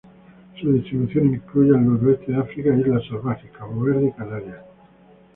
[0.59, 4.65] Su distribución incluye el Noroeste de África, Islas Salvajes, Cabo Verde y Canarias.